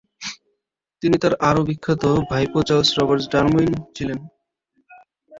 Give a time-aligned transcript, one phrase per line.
[1.03, 4.29] তিনি তাঁর আরও বিখ্যাত ভাইপো চার্লস রবার্ট ডারউইন ছিলেন না।